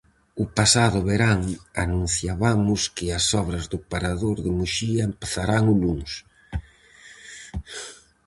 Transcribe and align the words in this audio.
O 0.43 0.45
pasado 0.57 0.99
verán 1.09 1.39
anunciabamos 1.83 2.81
que 2.95 3.05
as 3.19 3.25
obras 3.43 3.65
do 3.71 3.79
parador 3.91 4.37
de 4.45 4.51
Muxía 4.57 5.03
empezarán 5.11 5.63
o 5.73 5.75
luns. 5.81 6.11